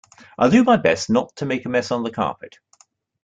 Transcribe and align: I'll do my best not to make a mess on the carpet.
I'll 0.39 0.49
do 0.49 0.63
my 0.63 0.77
best 0.77 1.11
not 1.11 1.35
to 1.35 1.45
make 1.45 1.63
a 1.65 1.69
mess 1.69 1.91
on 1.91 2.01
the 2.01 2.09
carpet. 2.09 2.57